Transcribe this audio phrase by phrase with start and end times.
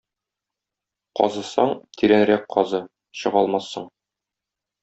[1.19, 2.83] казысаң, тирәнрәк казы—
[3.21, 3.87] чыга алмассың.